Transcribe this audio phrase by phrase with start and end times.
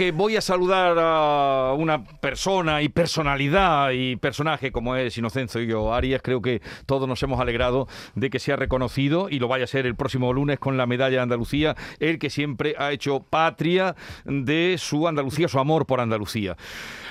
[0.00, 6.22] que voy a saludar a una persona y personalidad y personaje como es Inocencio Arias.
[6.24, 9.84] Creo que todos nos hemos alegrado de que sea reconocido y lo vaya a ser
[9.84, 13.94] el próximo lunes con la medalla de Andalucía, el que siempre ha hecho patria
[14.24, 16.56] de su Andalucía, su amor por Andalucía.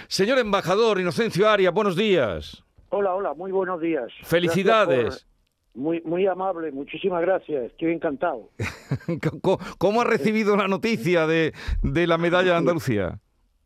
[0.07, 2.63] Señor embajador Inocencio Arias, buenos días.
[2.89, 4.11] Hola, hola, muy buenos días.
[4.23, 5.27] Felicidades.
[5.75, 8.49] Muy, muy amable, muchísimas gracias, estoy encantado.
[9.77, 13.19] ¿Cómo ha recibido la noticia de, de la medalla de Andalucía?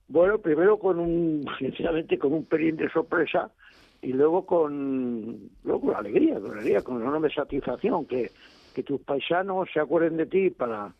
[0.07, 3.51] Bueno, primero con un, sinceramente, con un pelín de sorpresa
[4.01, 8.29] y luego con, luego con alegría, con alegría, con enorme satisfacción que,
[8.75, 10.93] que tus paisanos se acuerden de ti para,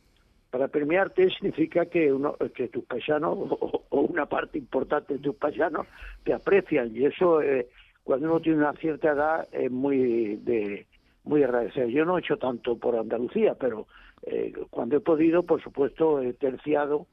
[0.49, 5.87] para premiarte significa que uno, que tus paisanos o, una parte importante de tus paisanos
[6.23, 7.67] te aprecian y eso eh,
[8.03, 10.85] cuando uno tiene una cierta edad es muy de
[11.23, 11.87] muy agradecido.
[11.87, 13.87] Yo no he hecho tanto por Andalucía, pero
[14.23, 17.07] eh, cuando he podido, por supuesto, he terciado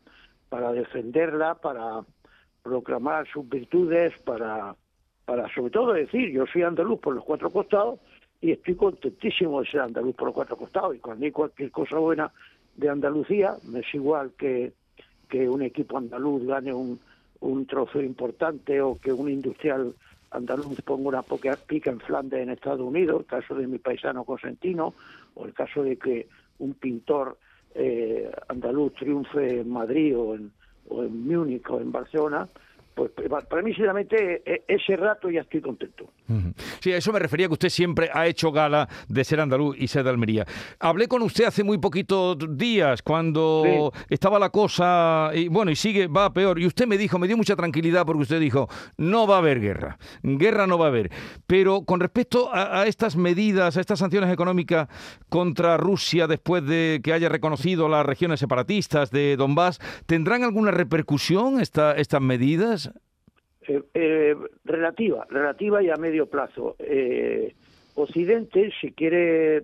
[0.49, 2.05] para defenderla, para
[2.63, 4.75] proclamar sus virtudes, para,
[5.25, 8.01] para sobre todo decir, yo soy andaluz por los cuatro costados
[8.41, 10.97] y estoy contentísimo de ser andaluz por los cuatro costados.
[10.97, 12.33] Y cuando hay cualquier cosa buena
[12.77, 14.73] de Andalucía, me es igual que,
[15.29, 16.99] que un equipo andaluz gane un,
[17.41, 19.95] un trofeo importante o que un industrial
[20.31, 24.25] andaluz ponga una poca pica en Flandes en Estados Unidos, el caso de mi paisano
[24.25, 24.95] Cosentino,
[25.35, 26.29] o el caso de que
[26.59, 27.39] un pintor
[27.75, 30.53] eh, andaluz triunfe en Madrid o en,
[30.89, 32.49] o en Múnich o en Barcelona,
[32.95, 33.11] pues
[33.49, 36.10] para mí, sinceramente, e, ese rato ya estoy contento.
[36.81, 39.89] Sí, a eso me refería que usted siempre ha hecho gala de ser andaluz y
[39.89, 40.47] ser de Almería.
[40.79, 46.07] Hablé con usted hace muy poquitos días cuando estaba la cosa, y bueno, y sigue,
[46.07, 46.59] va peor.
[46.59, 49.61] Y usted me dijo, me dio mucha tranquilidad porque usted dijo, no va a haber
[49.61, 51.11] guerra, guerra no va a haber.
[51.47, 54.89] Pero con respecto a, estas medidas, a estas sanciones económicas
[55.29, 61.61] contra Rusia después de que haya reconocido las regiones separatistas de Donbass, ¿tendrán alguna repercusión
[61.61, 62.91] esta, estas medidas?
[63.71, 66.75] Eh, eh, relativa, relativa y a medio plazo.
[66.81, 67.55] Eh,
[67.95, 69.63] Occidente, si quiere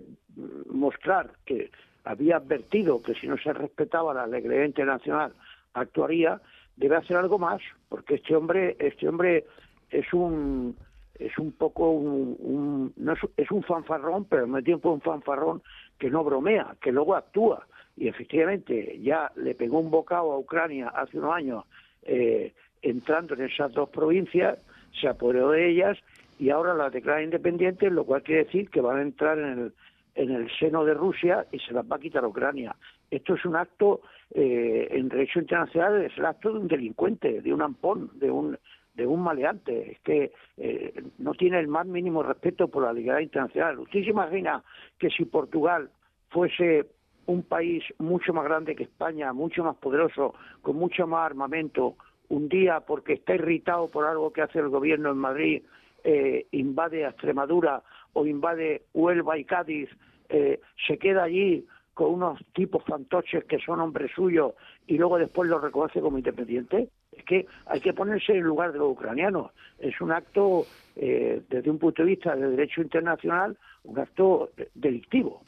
[0.71, 1.71] mostrar que
[2.05, 5.33] había advertido que si no se respetaba la legalidad internacional
[5.73, 6.39] actuaría,
[6.77, 7.59] debe hacer algo más,
[7.89, 9.43] porque este hombre, este hombre
[9.89, 10.77] es un
[11.19, 15.61] es un poco un, no es, es, un fanfarrón, pero al mismo tiempo un fanfarrón
[15.99, 17.67] que no bromea, que luego actúa.
[17.97, 21.65] Y efectivamente ya le pegó un bocado a Ucrania hace unos años
[22.03, 24.59] eh, entrando en esas dos provincias,
[24.99, 25.97] se apoderó de ellas
[26.39, 29.73] y ahora las declara independientes, lo cual quiere decir que van a entrar en el,
[30.15, 32.75] en el seno de Rusia y se las va a quitar a Ucrania.
[33.09, 34.01] Esto es un acto,
[34.33, 38.57] eh, en derecho internacional, es el acto de un delincuente, de un ampón, de un
[38.97, 43.19] de un maleante, es que eh, no tiene el más mínimo respeto por la legalidad
[43.19, 43.77] internacional.
[43.77, 44.63] ¿Usted se imagina
[44.97, 45.91] que si Portugal
[46.29, 46.87] fuese
[47.27, 50.33] un país mucho más grande que España, mucho más poderoso,
[50.63, 51.95] con mucho más armamento,
[52.29, 55.63] un día porque está irritado por algo que hace el gobierno en Madrid,
[56.03, 57.83] eh, invade a Extremadura
[58.13, 59.89] o invade Huelva y Cádiz,
[60.29, 64.53] eh, se queda allí con unos tipos fantoches que son hombres suyos
[64.85, 66.89] y luego después los reconoce como independiente.
[67.11, 69.51] Es que hay que ponerse en lugar de los ucranianos.
[69.79, 75.41] Es un acto, eh, desde un punto de vista de derecho internacional, un acto delictivo.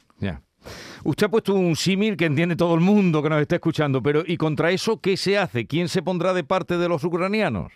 [1.04, 4.22] Usted ha puesto un símil que entiende todo el mundo que nos está escuchando, pero
[4.26, 5.66] ¿y contra eso qué se hace?
[5.66, 7.72] ¿Quién se pondrá de parte de los ucranianos?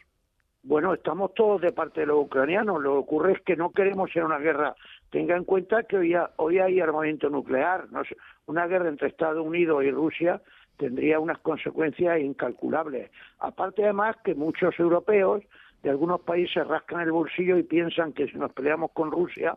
[0.62, 2.82] Bueno, estamos todos de parte de los ucranianos.
[2.82, 4.74] Lo que ocurre es que no queremos ser una guerra.
[5.10, 7.90] Tenga en cuenta que hoy, hoy hay armamento nuclear.
[7.92, 8.02] No
[8.46, 10.40] una guerra entre Estados Unidos y Rusia
[10.78, 13.10] tendría unas consecuencias incalculables.
[13.38, 15.42] Aparte, además, que muchos europeos
[15.82, 19.56] de algunos países rascan el bolsillo y piensan que si nos peleamos con Rusia,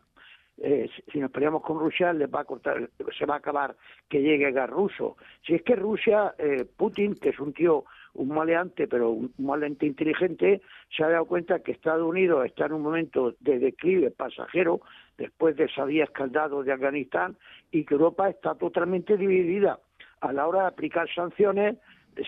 [0.59, 3.75] eh, si nos peleamos con Rusia les va a cortar, se va a acabar
[4.09, 5.17] que llegue gas ruso.
[5.45, 7.85] Si es que Rusia, eh, Putin, que es un tío,
[8.15, 12.73] un maleante, pero un maleante inteligente, se ha dado cuenta que Estados Unidos está en
[12.73, 14.81] un momento de declive pasajero
[15.17, 17.37] después de esa vía escaldado de Afganistán
[17.71, 19.79] y que Europa está totalmente dividida.
[20.21, 21.77] A la hora de aplicar sanciones,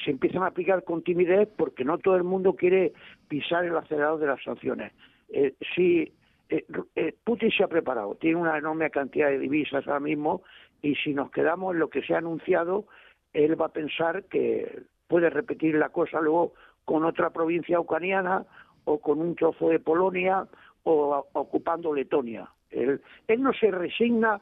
[0.04, 2.94] se empiezan a aplicar con timidez porque no todo el mundo quiere
[3.28, 4.94] pisar el acelerador de las sanciones.
[5.30, 6.14] Eh, si
[6.50, 6.66] eh,
[6.96, 10.42] eh, Putin se ha preparado, tiene una enorme cantidad de divisas ahora mismo
[10.82, 12.86] y si nos quedamos en lo que se ha anunciado,
[13.34, 16.54] él va a pensar que puede repetir la cosa luego
[16.86, 18.46] con otra provincia ucraniana
[18.86, 20.48] o con un trozo de Polonia
[20.84, 22.50] o ocupando Letonia.
[22.72, 23.02] Él,
[23.38, 24.42] no se resigna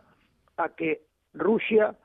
[0.56, 1.02] a que
[1.34, 1.96] Rusia,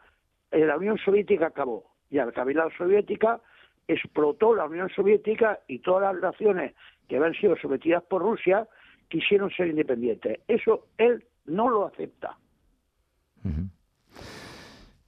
[0.50, 3.40] eh, la Unión Soviética acabó y al la soviética
[3.86, 6.74] explotó la Unión Soviética y todas las naciones
[7.08, 8.66] que habían sido sometidas por Rusia
[9.08, 10.40] quisieron ser independientes.
[10.48, 12.36] Eso él no lo acepta.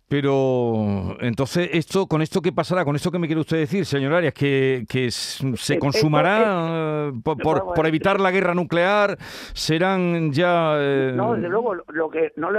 [0.06, 2.84] Pero entonces, esto, ¿con esto qué pasará?
[2.84, 4.34] ¿Con esto qué me quiere usted decir, señor Arias?
[4.34, 9.16] ¿Que, que se consumará por, evitar la guerra nuclear?
[9.18, 10.76] ¿Serán ya...?
[11.16, 12.50] No, desde luego, lo que no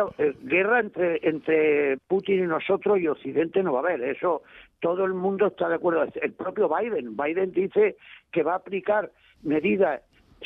[0.43, 4.01] guerra entre, entre Putin y nosotros y Occidente no va a haber.
[4.03, 4.41] Eso
[4.81, 6.05] todo el mundo está de acuerdo.
[6.21, 7.95] El propio Biden, Biden dice
[8.31, 9.11] que va a aplicar
[9.43, 10.01] medidas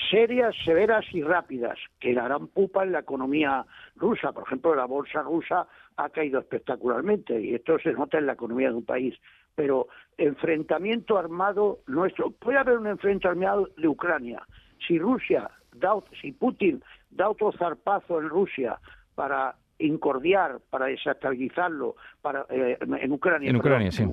[0.09, 3.65] serias, severas y rápidas que darán pupa en la economía
[3.95, 4.31] rusa.
[4.31, 8.69] Por ejemplo, la bolsa rusa ha caído espectacularmente y esto se nota en la economía
[8.69, 9.15] de un país.
[9.55, 9.87] Pero
[10.17, 14.41] enfrentamiento armado nuestro, puede haber un enfrentamiento armado de Ucrania.
[14.87, 18.79] Si Rusia, da, si Putin da otro zarpazo en Rusia
[19.15, 23.49] para incordiar, para desestabilizarlo para, eh, en Ucrania.
[23.49, 24.05] En Ucrania, sí.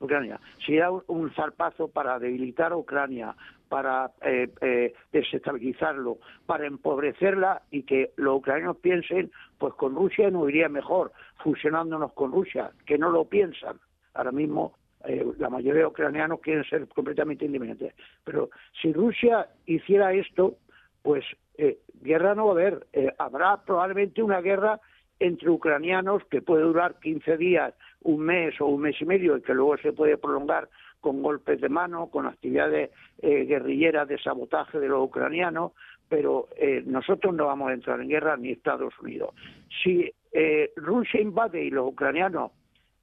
[0.00, 0.40] Ucrania.
[0.64, 3.34] Si da un zarpazo para debilitar a Ucrania,
[3.74, 10.48] para eh, eh, desestabilizarlo, para empobrecerla y que los ucranianos piensen, pues con Rusia nos
[10.48, 11.10] iría mejor,
[11.42, 13.80] fusionándonos con Rusia, que no lo piensan.
[14.14, 14.74] Ahora mismo
[15.04, 17.94] eh, la mayoría de ucranianos quieren ser completamente independientes.
[18.22, 18.50] Pero
[18.80, 20.54] si Rusia hiciera esto,
[21.02, 21.24] pues
[22.00, 22.86] guerra no va a haber.
[23.18, 24.80] habrá probablemente una guerra
[25.18, 27.74] entre ucranianos que puede durar 15 días,
[28.04, 30.68] un mes o un mes y medio y que luego se puede prolongar
[31.00, 32.90] con golpes de mano, con actividades
[33.20, 35.72] eh, guerrilleras de sabotaje de los ucranianos,
[36.08, 39.34] pero eh, nosotros no vamos a entrar en guerra ni Estados Unidos.
[39.82, 42.52] Si eh, Rusia invade y los ucranianos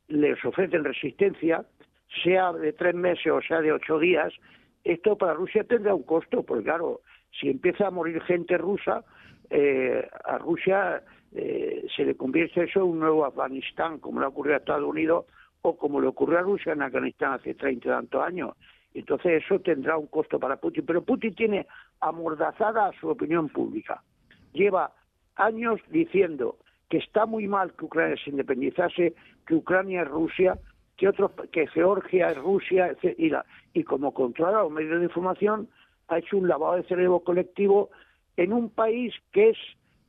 [0.08, 1.64] les ofrecen resistencia,
[2.24, 4.34] sea de tres meses o sea de ocho días,
[4.84, 7.02] esto para Rusia tendrá un costo, porque claro,
[7.40, 9.04] si empieza a morir gente rusa,
[10.26, 14.88] a Rusia se le convierte eso en un nuevo Afganistán, como le ocurrido a Estados
[14.88, 15.26] Unidos
[15.62, 18.56] o como le ocurrió a Rusia en Afganistán hace treinta y tantos años.
[18.94, 20.86] Entonces eso tendrá un costo para Putin.
[20.86, 21.68] Pero Putin tiene
[22.02, 24.04] amordazada su opinión pública.
[24.54, 24.92] Lleva
[25.36, 26.58] años diciendo
[26.90, 29.14] que está muy mal que Ucrania se independizase,
[29.48, 30.60] que Ucrania es Rusia,
[30.98, 33.32] que otros, que Georgia es Rusia, y,
[33.74, 35.70] y como controla los medios de información,
[36.10, 37.92] ha hecho un lavado de cerebro colectivo
[38.36, 39.58] en un país que es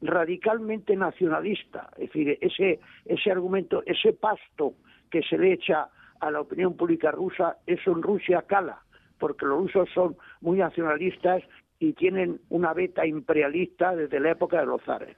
[0.02, 1.88] radicalmente nacionalista.
[1.96, 4.74] Es decir, ese, ese argumento, ese pasto
[5.10, 5.88] que se le echa
[6.20, 8.82] a la opinión pública rusa, eso en Rusia cala,
[9.18, 11.42] porque los rusos son muy nacionalistas
[11.78, 15.16] y tienen una beta imperialista desde la época de los zares.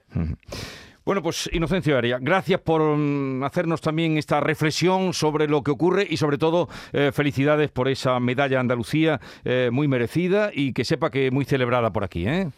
[1.04, 6.06] Bueno, pues Inocencio Aria, gracias por mm, hacernos también esta reflexión sobre lo que ocurre
[6.08, 11.10] y sobre todo eh, felicidades por esa medalla Andalucía eh, muy merecida y que sepa
[11.10, 12.26] que muy celebrada por aquí.
[12.26, 12.48] ¿eh?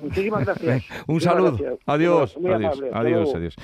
[0.00, 0.84] Muchísimas gracias.
[1.06, 1.78] Un saludo.
[1.86, 2.36] Adiós.
[2.36, 2.80] adiós.
[2.92, 3.34] Adiós.
[3.34, 3.56] Adiós.